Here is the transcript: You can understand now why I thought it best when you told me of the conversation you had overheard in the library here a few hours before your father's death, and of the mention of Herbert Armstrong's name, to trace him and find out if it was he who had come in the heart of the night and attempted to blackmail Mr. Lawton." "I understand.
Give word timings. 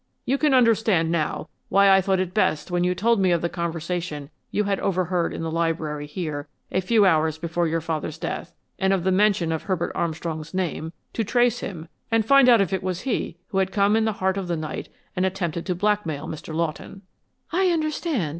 You 0.25 0.39
can 0.39 0.55
understand 0.55 1.11
now 1.11 1.47
why 1.69 1.91
I 1.91 2.01
thought 2.01 2.19
it 2.19 2.33
best 2.33 2.71
when 2.71 2.83
you 2.83 2.95
told 2.95 3.19
me 3.19 3.29
of 3.31 3.43
the 3.43 3.49
conversation 3.49 4.31
you 4.49 4.63
had 4.63 4.79
overheard 4.79 5.31
in 5.31 5.43
the 5.43 5.51
library 5.51 6.07
here 6.07 6.47
a 6.71 6.81
few 6.81 7.05
hours 7.05 7.37
before 7.37 7.67
your 7.67 7.81
father's 7.81 8.17
death, 8.17 8.55
and 8.79 8.93
of 8.93 9.03
the 9.03 9.11
mention 9.11 9.51
of 9.51 9.61
Herbert 9.61 9.91
Armstrong's 9.93 10.55
name, 10.55 10.91
to 11.13 11.23
trace 11.23 11.59
him 11.59 11.87
and 12.09 12.25
find 12.25 12.49
out 12.49 12.61
if 12.61 12.73
it 12.73 12.81
was 12.81 13.01
he 13.01 13.37
who 13.49 13.59
had 13.59 13.71
come 13.71 13.95
in 13.95 14.05
the 14.05 14.13
heart 14.17 14.37
of 14.37 14.47
the 14.47 14.57
night 14.57 14.89
and 15.15 15.23
attempted 15.23 15.67
to 15.67 15.75
blackmail 15.75 16.25
Mr. 16.27 16.51
Lawton." 16.51 17.03
"I 17.51 17.67
understand. 17.69 18.29